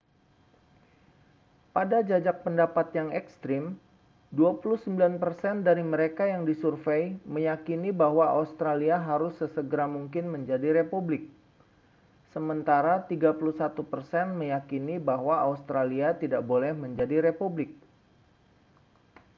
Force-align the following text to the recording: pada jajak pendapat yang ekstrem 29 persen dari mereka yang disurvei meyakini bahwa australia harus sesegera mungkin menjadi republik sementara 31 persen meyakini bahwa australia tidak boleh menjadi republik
pada 1.77 1.99
jajak 2.09 2.37
pendapat 2.45 2.87
yang 2.99 3.09
ekstrem 3.21 3.65
29 4.33 4.89
persen 5.23 5.55
dari 5.67 5.83
mereka 5.93 6.23
yang 6.33 6.41
disurvei 6.49 7.05
meyakini 7.35 7.89
bahwa 8.01 8.25
australia 8.39 8.97
harus 9.09 9.33
sesegera 9.41 9.85
mungkin 9.95 10.25
menjadi 10.35 10.67
republik 10.81 11.23
sementara 12.33 12.93
31 13.05 13.45
persen 13.93 14.25
meyakini 14.41 14.95
bahwa 15.09 15.35
australia 15.49 16.07
tidak 16.21 16.41
boleh 16.51 16.71
menjadi 16.83 17.15
republik 17.27 17.69